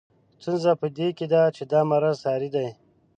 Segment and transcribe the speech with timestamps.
[0.43, 2.67] ستونزه په دې کې ده چې دا مرض ساري دی.